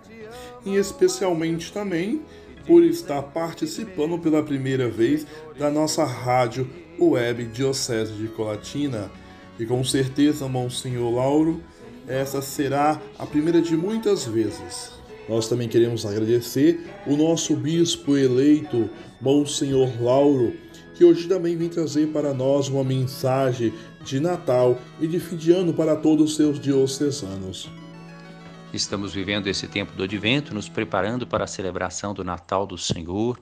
[0.65, 2.21] e especialmente também
[2.65, 5.27] por estar participando pela primeira vez
[5.59, 9.11] da nossa rádio web Diocese de Colatina.
[9.59, 11.61] E com certeza, Monsenhor Lauro,
[12.07, 14.96] essa será a primeira de muitas vezes.
[15.27, 20.55] Nós também queremos agradecer o nosso bispo eleito, Monsenhor Lauro,
[20.95, 25.51] que hoje também vem trazer para nós uma mensagem de Natal e de fim de
[25.51, 27.69] ano para todos os seus diocesanos.
[28.73, 33.39] Estamos vivendo esse tempo do advento, nos preparando para a celebração do Natal do Senhor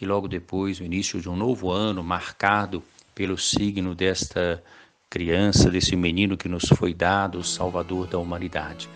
[0.00, 2.82] e logo depois o início de um novo ano marcado
[3.14, 4.62] pelo signo desta
[5.10, 8.88] criança, desse menino que nos foi dado, o Salvador da humanidade.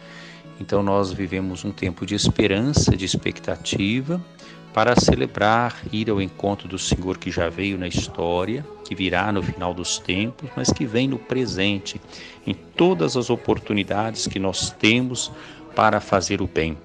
[0.61, 4.21] Então nós vivemos um tempo de esperança, de expectativa
[4.73, 9.43] para celebrar, ir ao encontro do Senhor que já veio na história, que virá no
[9.43, 12.01] final dos tempos, mas que vem no presente,
[12.47, 15.31] em todas as oportunidades que nós temos
[15.75, 16.77] para fazer o bem.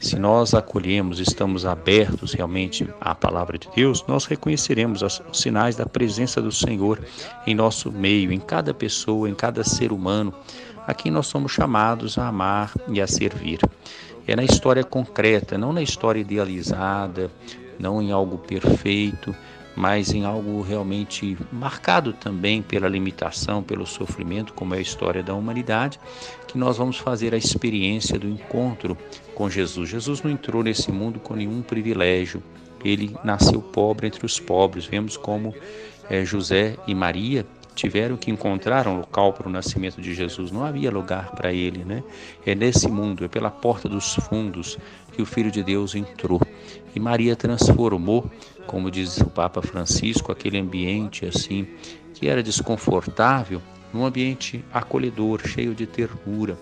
[0.00, 5.84] Se nós acolhemos, estamos abertos realmente à palavra de Deus, nós reconheceremos os sinais da
[5.86, 7.04] presença do Senhor
[7.44, 10.32] em nosso meio, em cada pessoa, em cada ser humano,
[10.88, 13.60] a quem nós somos chamados a amar e a servir.
[14.26, 17.30] É na história concreta, não na história idealizada,
[17.78, 19.36] não em algo perfeito,
[19.76, 25.34] mas em algo realmente marcado também pela limitação, pelo sofrimento, como é a história da
[25.34, 26.00] humanidade,
[26.46, 28.96] que nós vamos fazer a experiência do encontro
[29.34, 29.90] com Jesus.
[29.90, 32.42] Jesus não entrou nesse mundo com nenhum privilégio,
[32.82, 34.86] ele nasceu pobre entre os pobres.
[34.86, 35.54] Vemos como
[36.08, 37.44] é, José e Maria
[37.78, 40.50] tiveram que encontrar um local para o nascimento de Jesus.
[40.50, 42.02] Não havia lugar para ele, né?
[42.44, 44.76] É nesse mundo, é pela porta dos fundos
[45.12, 46.40] que o Filho de Deus entrou.
[46.92, 48.28] E Maria transformou,
[48.66, 51.68] como diz o Papa Francisco, aquele ambiente assim
[52.14, 53.62] que era desconfortável
[53.94, 56.58] num ambiente acolhedor, cheio de ternura.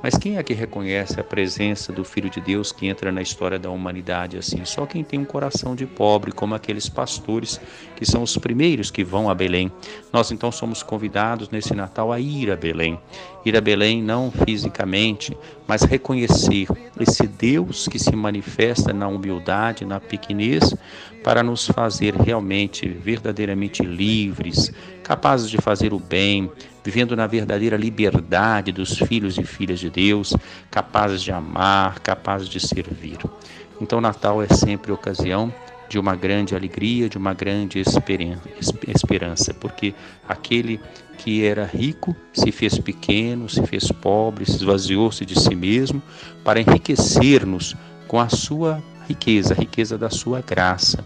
[0.00, 3.58] Mas quem é que reconhece a presença do Filho de Deus que entra na história
[3.58, 4.64] da humanidade assim?
[4.64, 7.60] Só quem tem um coração de pobre, como aqueles pastores
[7.96, 9.72] que são os primeiros que vão a Belém.
[10.12, 12.98] Nós então somos convidados nesse Natal a ir a Belém.
[13.44, 16.68] Ir a Belém não fisicamente, mas reconhecer
[17.00, 20.74] esse Deus que se manifesta na humildade, na pequenez,
[21.24, 24.72] para nos fazer realmente, verdadeiramente livres,
[25.08, 26.52] capazes de fazer o bem,
[26.84, 30.36] vivendo na verdadeira liberdade dos filhos e filhas de Deus,
[30.70, 33.16] capazes de amar, capazes de servir.
[33.80, 35.50] Então, Natal é sempre ocasião
[35.88, 37.82] de uma grande alegria, de uma grande
[38.86, 39.94] esperança, porque
[40.28, 40.78] aquele
[41.16, 46.02] que era rico se fez pequeno, se fez pobre, se esvaziou-se de si mesmo
[46.44, 47.74] para enriquecer-nos
[48.06, 51.02] com a sua riqueza, a riqueza da sua graça.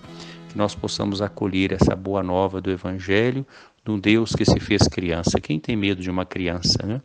[0.48, 3.46] Que nós possamos acolher essa boa nova do Evangelho,
[3.86, 5.40] um Deus que se fez criança.
[5.40, 7.02] Quem tem medo de uma criança, né?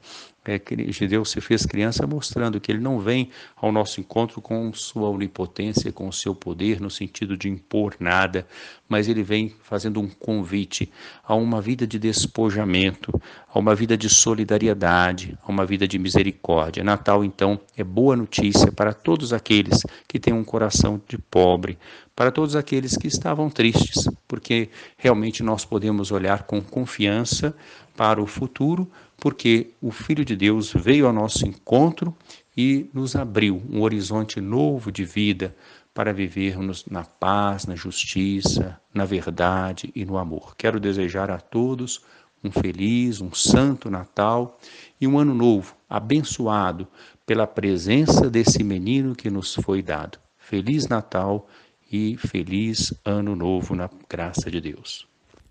[0.49, 4.71] É que Deus se fez criança mostrando que ele não vem ao nosso encontro com
[4.71, 8.47] sua onipotência, com o seu poder, no sentido de impor nada,
[8.87, 10.89] mas ele vem fazendo um convite
[11.21, 13.11] a uma vida de despojamento,
[13.53, 16.81] a uma vida de solidariedade, a uma vida de misericórdia.
[16.81, 21.77] Natal, então, é boa notícia para todos aqueles que têm um coração de pobre,
[22.17, 27.55] para todos aqueles que estavam tristes, porque realmente nós podemos olhar com confiança
[27.95, 32.17] para o futuro, porque o Filho de Deus veio ao nosso encontro
[32.57, 35.55] e nos abriu um horizonte novo de vida
[35.93, 40.55] para vivermos na paz, na justiça, na verdade e no amor.
[40.57, 42.01] Quero desejar a todos
[42.43, 44.59] um feliz, um santo Natal
[44.99, 46.87] e um ano novo, abençoado
[47.27, 50.17] pela presença desse menino que nos foi dado.
[50.39, 51.47] Feliz Natal
[51.91, 55.07] e feliz Ano Novo na graça de Deus.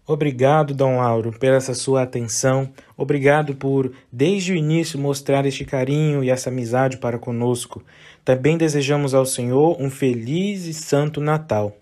[0.06, 2.72] Obrigado, Dom Lauro, pela essa sua atenção.
[2.96, 7.82] Obrigado por, desde o início, mostrar este carinho e essa amizade para conosco.
[8.24, 11.76] Também desejamos ao Senhor um feliz e santo Natal.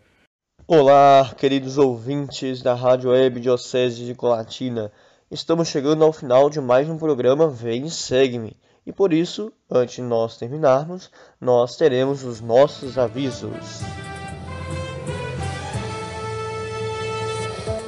[0.67, 4.91] Olá, queridos ouvintes da Rádio Web Diocese de Colatina.
[5.31, 8.57] Estamos chegando ao final de mais um programa Vem e Segue-me.
[8.87, 13.83] E por isso, antes de nós terminarmos, nós teremos os nossos avisos.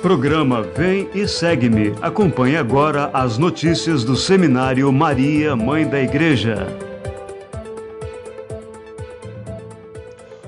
[0.06, 1.92] Programa Vem e Segue-me.
[2.00, 6.68] Acompanhe agora as notícias do Seminário Maria, Mãe da Igreja.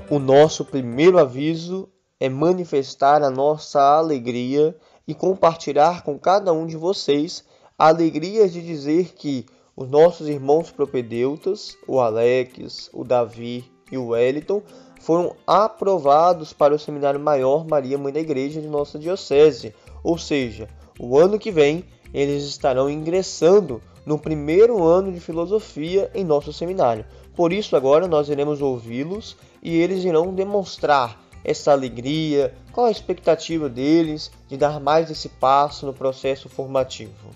[0.09, 1.89] O nosso primeiro aviso
[2.21, 4.77] é manifestar a nossa alegria
[5.09, 7.45] e compartilhar com cada um de vocês
[7.77, 9.45] a alegria de dizer que
[9.75, 14.63] os nossos irmãos propedeutas, o Alex, o Davi e o Wellington,
[15.01, 20.69] foram aprovados para o Seminário Maior Maria Mãe da Igreja de nossa Diocese, ou seja,
[20.99, 27.05] o ano que vem eles estarão ingressando no primeiro ano de filosofia em nosso seminário.
[27.37, 33.69] Por isso, agora nós iremos ouvi-los e eles irão demonstrar essa alegria, qual a expectativa
[33.69, 37.31] deles de dar mais esse passo no processo formativo.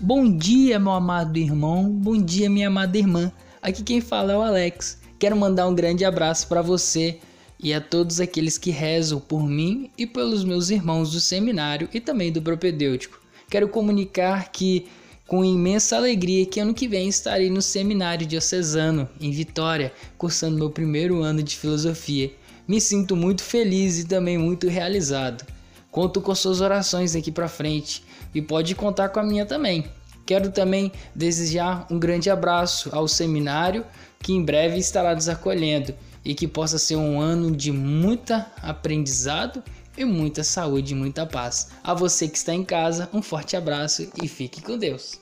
[0.00, 1.88] Bom dia, meu amado irmão.
[1.88, 3.32] Bom dia, minha amada irmã.
[3.60, 5.05] Aqui quem fala é o Alex.
[5.18, 7.18] Quero mandar um grande abraço para você
[7.58, 12.00] e a todos aqueles que rezam por mim e pelos meus irmãos do seminário e
[12.00, 13.18] também do propedêutico.
[13.48, 14.86] Quero comunicar que
[15.26, 20.70] com imensa alegria que ano que vem estarei no seminário diocesano em Vitória, cursando meu
[20.70, 22.30] primeiro ano de filosofia.
[22.68, 25.44] Me sinto muito feliz e também muito realizado.
[25.90, 28.04] Conto com suas orações daqui para frente
[28.34, 29.86] e pode contar com a minha também.
[30.26, 33.84] Quero também desejar um grande abraço ao seminário
[34.26, 39.62] que em breve estará nos acolhendo e que possa ser um ano de muita aprendizado
[39.96, 41.68] e muita saúde e muita paz.
[41.80, 45.20] A você que está em casa, um forte abraço e fique com Deus.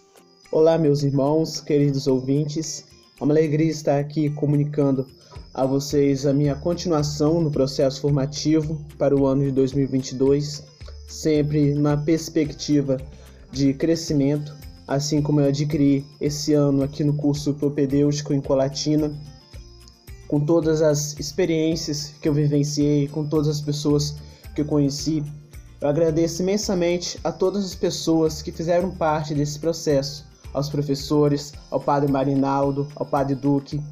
[0.50, 2.86] Olá, meus irmãos, queridos ouvintes.
[3.20, 5.06] É uma alegria estar aqui comunicando
[5.52, 10.64] a vocês a minha continuação no processo formativo para o ano de 2022,
[11.06, 12.96] sempre na perspectiva
[13.52, 14.56] de crescimento,
[14.86, 19.12] assim como eu adquiri esse ano aqui no curso propedêutico em Colatina,
[20.28, 24.16] com todas as experiências que eu vivenciei, com todas as pessoas
[24.54, 25.22] que eu conheci.
[25.80, 31.80] Eu agradeço imensamente a todas as pessoas que fizeram parte desse processo, aos professores, ao
[31.80, 33.82] Padre Marinaldo, ao Padre Duque,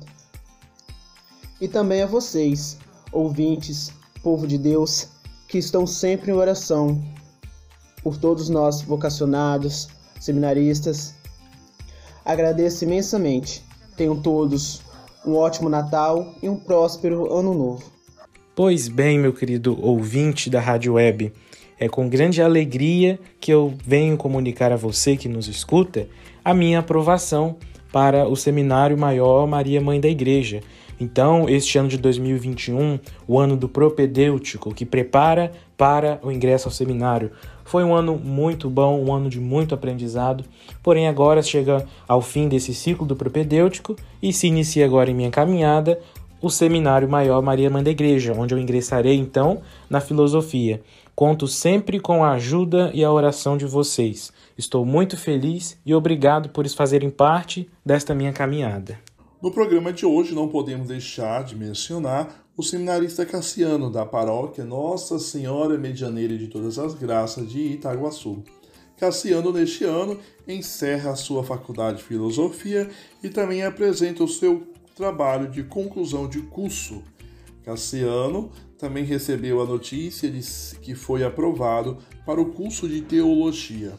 [1.60, 2.78] e também a vocês,
[3.12, 5.08] ouvintes, povo de Deus,
[5.48, 7.00] que estão sempre em oração
[8.02, 9.88] por todos nós vocacionados,
[10.22, 11.14] seminaristas.
[12.24, 13.64] Agradeço imensamente.
[13.96, 14.80] Tenham todos
[15.26, 17.90] um ótimo Natal e um próspero Ano Novo.
[18.54, 21.32] Pois bem, meu querido ouvinte da Rádio Web,
[21.78, 26.06] é com grande alegria que eu venho comunicar a você que nos escuta
[26.44, 27.56] a minha aprovação
[27.92, 30.62] para o Seminário Maior Maria Mãe da Igreja,
[31.02, 32.96] então, este ano de 2021,
[33.26, 37.32] o ano do propedêutico, que prepara para o ingresso ao seminário,
[37.64, 40.44] foi um ano muito bom, um ano de muito aprendizado.
[40.82, 45.30] Porém, agora chega ao fim desse ciclo do propedêutico e se inicia agora em minha
[45.30, 45.98] caminhada
[46.40, 50.82] o Seminário Maior Maria Mãe da Igreja, onde eu ingressarei então na filosofia.
[51.14, 54.32] Conto sempre com a ajuda e a oração de vocês.
[54.58, 58.98] Estou muito feliz e obrigado por fazerem parte desta minha caminhada.
[59.40, 65.18] No programa de hoje não podemos deixar de mencionar o seminarista Cassiano da paróquia Nossa
[65.18, 68.42] Senhora Medianeira de Todas as Graças de Itaguaçu.
[68.98, 72.90] Cassiano, neste ano, encerra a sua faculdade de filosofia
[73.22, 77.02] e também apresenta o seu trabalho de conclusão de curso.
[77.64, 80.40] Cassiano também recebeu a notícia de
[80.80, 83.94] que foi aprovado para o curso de teologia.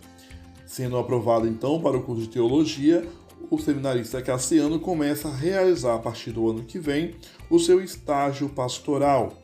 [0.66, 3.04] Sendo aprovado então para o curso de teologia,
[3.50, 7.16] o seminarista Cassiano começa a realizar a partir do ano que vem
[7.50, 9.42] o seu estágio pastoral.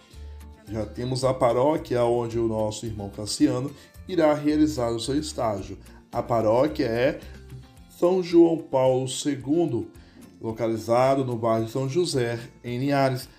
[0.67, 3.71] Já temos a paróquia onde o nosso irmão Cassiano
[4.07, 5.77] irá realizar o seu estágio.
[6.11, 7.19] A paróquia é
[7.99, 9.87] São João Paulo II,
[10.41, 13.29] localizado no bairro São José, em Linhares,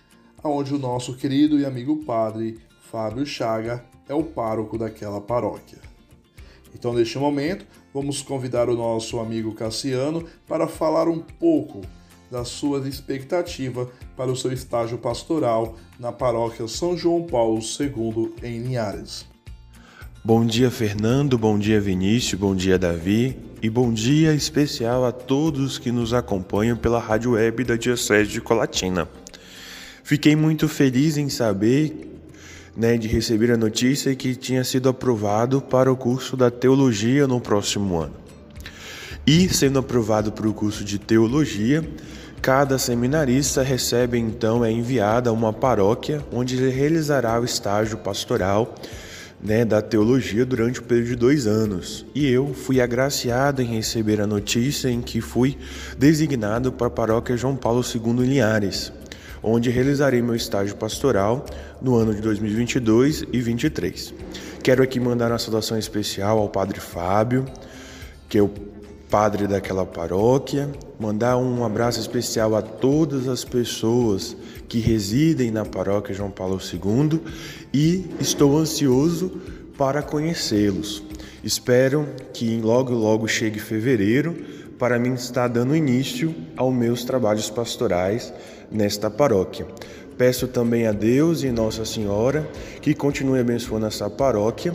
[0.43, 2.59] onde o nosso querido e amigo padre
[2.91, 5.79] Fábio Chaga é o pároco daquela paróquia.
[6.75, 11.81] Então, neste momento, vamos convidar o nosso amigo Cassiano para falar um pouco
[12.31, 18.61] das suas expectativas para o seu estágio pastoral na paróquia São João Paulo II em
[18.61, 19.27] Linhares.
[20.23, 25.79] Bom dia, Fernando, bom dia, Vinícius, bom dia, Davi, e bom dia especial a todos
[25.79, 29.09] que nos acompanham pela rádio web da Diocese de Colatina.
[30.05, 32.20] Fiquei muito feliz em saber
[32.77, 37.41] né, de receber a notícia que tinha sido aprovado para o curso da teologia no
[37.41, 38.15] próximo ano.
[39.27, 41.85] E sendo aprovado para o curso de teologia,
[42.43, 48.75] Cada seminarista recebe então é enviada a uma paróquia onde ele realizará o estágio pastoral
[49.43, 52.07] né, da teologia durante o período de dois anos.
[52.15, 55.59] E eu fui agraciado em receber a notícia em que fui
[55.99, 58.91] designado para a paróquia João Paulo II Linhares,
[59.43, 61.45] onde realizarei meu estágio pastoral
[61.81, 64.15] no ano de 2022 e 2023.
[64.63, 67.47] Quero aqui mandar uma saudação especial ao Padre Fábio,
[68.29, 68.51] que é o
[69.11, 74.37] padre daquela paróquia, mandar um abraço especial a todas as pessoas
[74.69, 77.21] que residem na paróquia João Paulo II
[77.75, 79.41] e estou ansioso
[79.77, 81.03] para conhecê-los.
[81.43, 84.37] Espero que logo logo chegue fevereiro
[84.79, 88.33] para mim estar dando início aos meus trabalhos pastorais
[88.71, 89.67] nesta paróquia.
[90.21, 92.47] Peço também a Deus e Nossa Senhora
[92.83, 94.75] que continue abençoando essa paróquia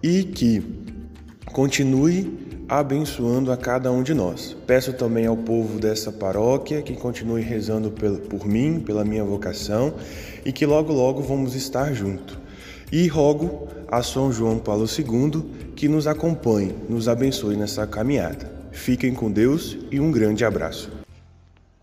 [0.00, 0.62] e que
[1.46, 4.56] continue abençoando a cada um de nós.
[4.68, 9.92] Peço também ao povo dessa paróquia que continue rezando por mim, pela minha vocação
[10.44, 12.38] e que logo logo vamos estar juntos.
[12.92, 18.48] E rogo a São João Paulo II que nos acompanhe, nos abençoe nessa caminhada.
[18.70, 20.99] Fiquem com Deus e um grande abraço.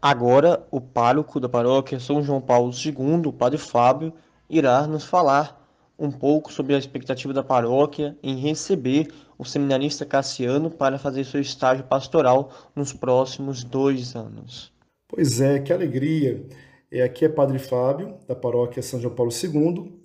[0.01, 4.13] Agora, o pároco da paróquia São João Paulo II, o Padre Fábio,
[4.49, 5.67] irá nos falar
[5.97, 11.41] um pouco sobre a expectativa da paróquia em receber o seminarista Cassiano para fazer seu
[11.41, 14.71] estágio pastoral nos próximos dois anos.
[15.07, 16.45] Pois é, que alegria!
[16.91, 19.99] É, aqui é Padre Fábio, da paróquia São João Paulo II,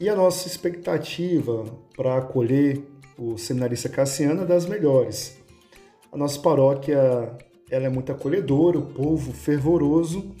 [0.00, 1.64] e a nossa expectativa
[1.96, 2.82] para acolher
[3.16, 5.40] o seminarista Cassiano é das melhores.
[6.12, 7.38] A nossa paróquia
[7.74, 10.34] ela é muito acolhedora, o povo fervoroso,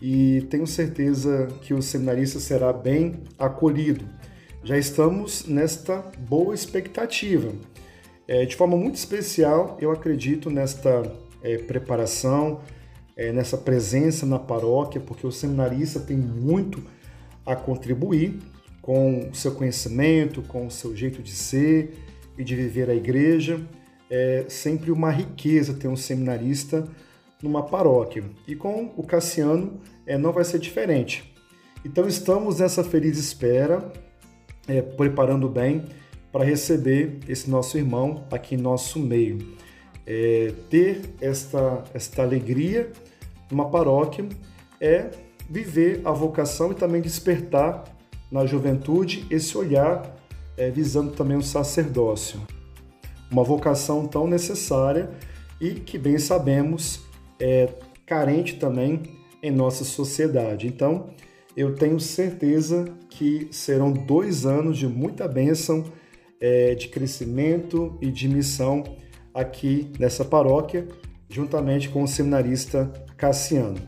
[0.00, 4.04] e tenho certeza que o seminarista será bem acolhido
[4.66, 7.52] já estamos nesta boa expectativa.
[8.26, 11.04] É, de forma muito especial, eu acredito nesta
[11.40, 12.60] é, preparação,
[13.16, 16.82] é, nessa presença na paróquia, porque o seminarista tem muito
[17.46, 18.40] a contribuir
[18.82, 21.94] com o seu conhecimento, com o seu jeito de ser
[22.36, 23.60] e de viver a igreja.
[24.10, 26.86] É sempre uma riqueza ter um seminarista
[27.42, 28.24] numa paróquia.
[28.46, 31.32] E com o Cassiano é, não vai ser diferente.
[31.84, 33.92] Então estamos nessa feliz espera
[34.66, 35.84] é, preparando bem
[36.32, 39.38] para receber esse nosso irmão aqui em nosso meio.
[40.06, 42.92] É, ter esta, esta alegria
[43.50, 44.28] numa paróquia
[44.80, 45.10] é
[45.48, 47.84] viver a vocação e também despertar
[48.30, 50.14] na juventude esse olhar
[50.56, 52.40] é, visando também o sacerdócio.
[53.30, 55.10] Uma vocação tão necessária
[55.60, 57.00] e que bem sabemos
[57.40, 57.68] é
[58.06, 59.02] carente também
[59.42, 60.66] em nossa sociedade.
[60.66, 61.10] Então,
[61.56, 65.84] eu tenho certeza que serão dois anos de muita bênção,
[66.40, 68.84] é, de crescimento e de missão
[69.32, 70.86] aqui nessa paróquia,
[71.28, 73.80] juntamente com o seminarista Cassiano.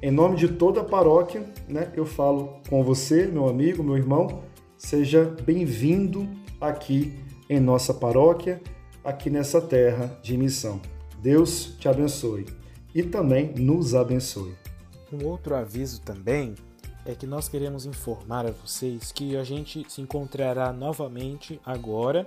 [0.00, 4.44] Em nome de toda a paróquia, né, eu falo com você, meu amigo, meu irmão,
[4.76, 6.28] seja bem-vindo
[6.60, 7.18] aqui
[7.50, 8.60] em nossa paróquia,
[9.08, 10.80] aqui nessa terra de missão.
[11.22, 12.46] Deus te abençoe
[12.94, 14.54] e também nos abençoe.
[15.10, 16.54] Um outro aviso também
[17.06, 22.26] é que nós queremos informar a vocês que a gente se encontrará novamente agora,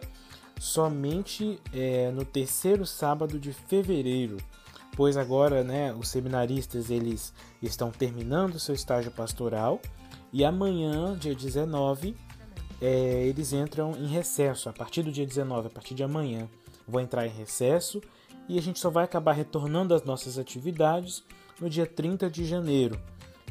[0.59, 4.37] somente é, no terceiro sábado de fevereiro,
[4.95, 9.79] pois agora, né, os seminaristas eles estão terminando seu estágio pastoral
[10.33, 12.15] e amanhã, dia 19,
[12.81, 14.67] é, eles entram em recesso.
[14.67, 16.49] A partir do dia 19, a partir de amanhã,
[16.91, 18.01] vão entrar em recesso
[18.47, 21.23] e a gente só vai acabar retornando às nossas atividades
[21.59, 22.99] no dia 30 de janeiro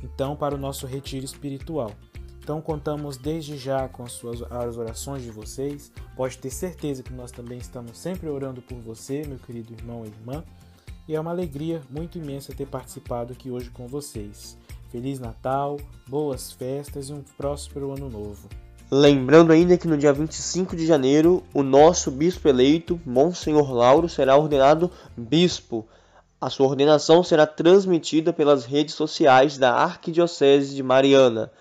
[0.02, 1.92] então para o nosso retiro espiritual.
[2.42, 5.92] Então contamos desde já com as, suas, as orações de vocês.
[6.16, 10.08] Pode ter certeza que nós também estamos sempre orando por você, meu querido irmão e
[10.08, 10.44] irmã.
[11.06, 14.56] E é uma alegria muito imensa ter participado aqui hoje com vocês.
[14.90, 15.76] Feliz Natal,
[16.08, 18.48] boas festas e um próspero ano novo.
[18.92, 24.36] Lembrando ainda que no dia 25 de janeiro, o nosso bispo eleito, Monsenhor Lauro, será
[24.36, 25.86] ordenado bispo.
[26.40, 31.52] A sua ordenação será transmitida pelas redes sociais da Arquidiocese de Mariana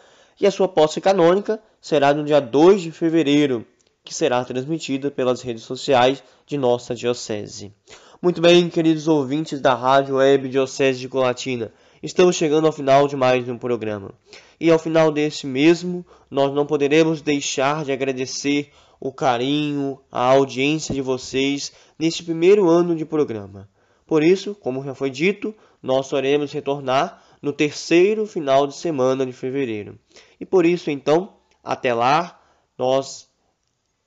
[0.41, 3.63] e a sua posse canônica será no dia 2 de fevereiro,
[4.03, 7.71] que será transmitida pelas redes sociais de nossa diocese.
[8.19, 11.71] Muito bem, queridos ouvintes da Rádio Web Diocese de Colatina,
[12.01, 14.11] estamos chegando ao final de mais um programa.
[14.59, 20.93] E ao final desse mesmo, nós não poderemos deixar de agradecer o carinho, a audiência
[20.93, 23.69] de vocês neste primeiro ano de programa.
[24.05, 29.33] Por isso, como já foi dito, nós iremos retornar no terceiro final de semana de
[29.33, 29.97] fevereiro.
[30.39, 31.33] E por isso, então,
[31.63, 32.39] até lá,
[32.77, 33.29] nós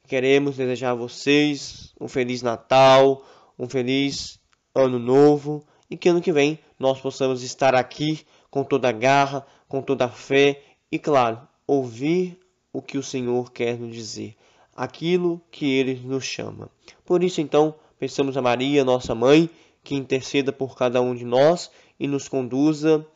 [0.06, 3.24] queremos desejar a vocês um feliz Natal,
[3.58, 4.38] um feliz
[4.74, 9.46] Ano Novo e que ano que vem nós possamos estar aqui com toda a garra,
[9.68, 10.60] com toda a fé
[10.90, 12.38] e, claro, ouvir
[12.72, 14.34] o que o Senhor quer nos dizer,
[14.74, 16.68] aquilo que ele nos chama.
[17.04, 19.48] Por isso, então, peçamos a Maria, nossa mãe,
[19.84, 21.70] que interceda por cada um de nós
[22.00, 23.06] e nos conduza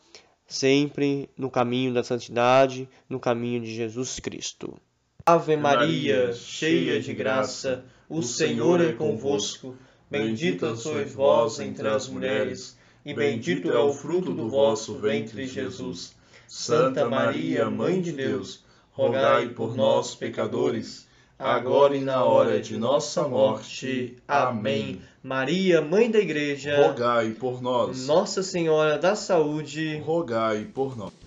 [0.47, 4.79] sempre no caminho da santidade, no caminho de Jesus Cristo.
[5.25, 9.75] Ave Maria, cheia de graça, o Senhor é convosco.
[10.09, 12.76] Bendita sois vós entre as mulheres,
[13.07, 16.13] e bendito é o fruto do vosso ventre, Jesus.
[16.45, 21.07] Santa Maria, Mãe de Deus, rogai por nós, pecadores,
[21.39, 24.17] agora e na hora de nossa morte.
[24.27, 25.01] Amém.
[25.23, 28.05] Maria, Mãe da Igreja, Rogai por nós.
[28.05, 31.26] Nossa Senhora da Saúde, Rogai por nós.